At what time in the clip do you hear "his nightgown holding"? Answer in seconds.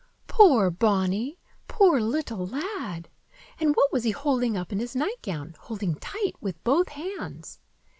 4.79-5.93